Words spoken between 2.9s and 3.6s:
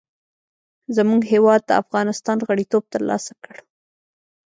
تر لاسه کړ.